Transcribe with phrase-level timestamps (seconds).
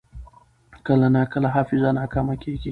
[0.85, 2.69] کله ناکله حافظه ناکامه کېږي.